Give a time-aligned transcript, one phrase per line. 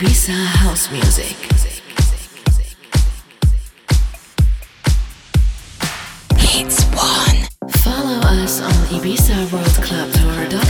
[0.00, 1.36] Ibiza house music.
[6.38, 7.46] It's one.
[7.70, 10.69] Follow us on IbizaWorldClubTour.com.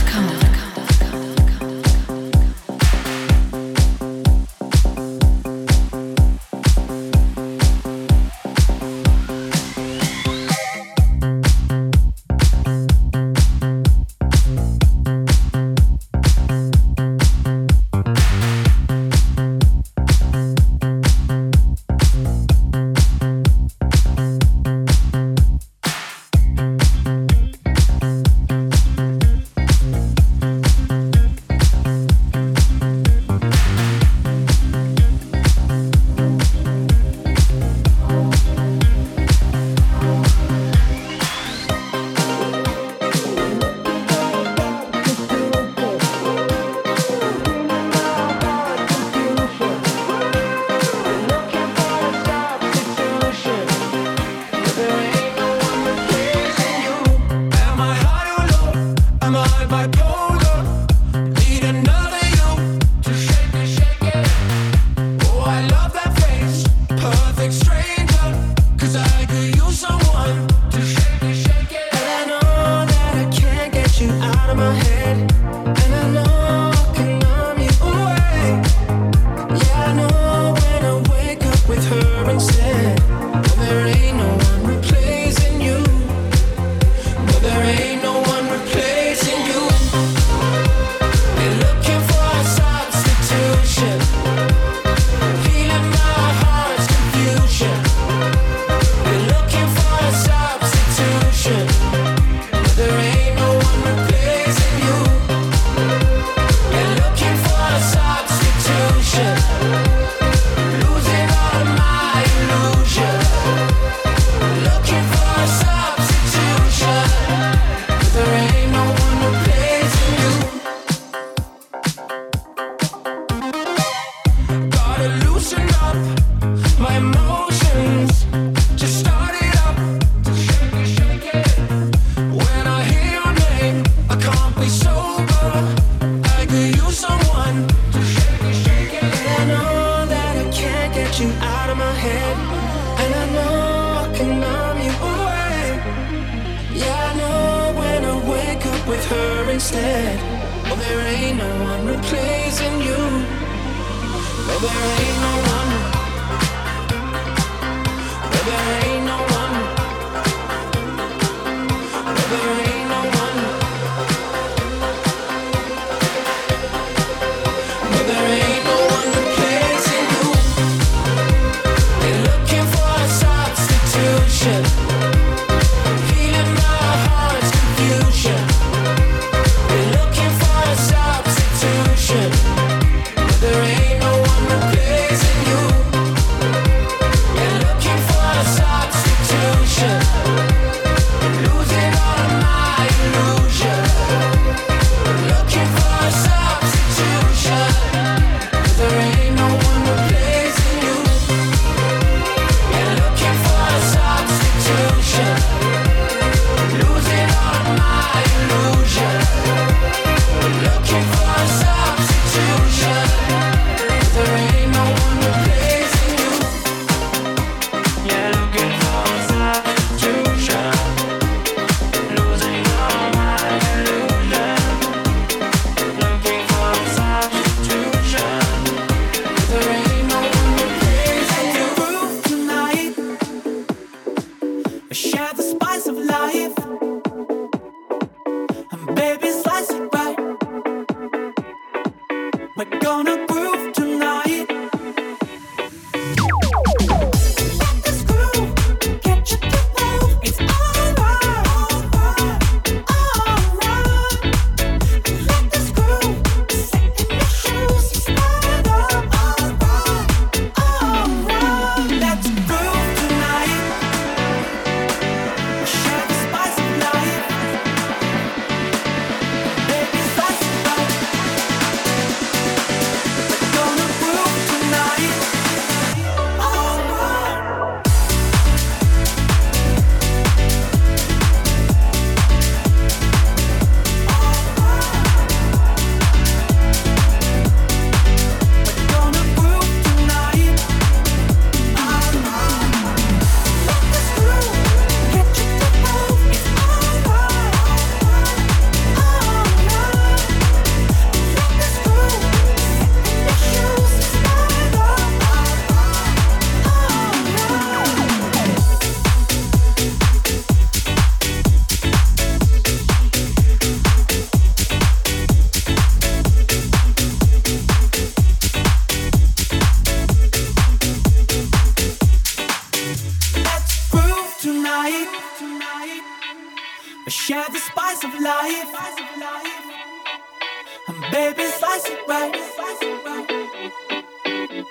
[330.87, 332.33] And baby, slice it right.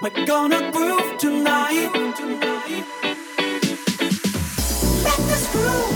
[0.01, 1.91] We're gonna groove tonight.
[5.05, 5.93] Let this groove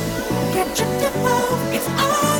[0.53, 1.75] get you to move.
[1.75, 2.34] It's alright.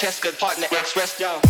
[0.00, 1.49] chest, good partner, next rest up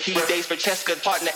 [0.00, 1.30] he dates for Cheska partner.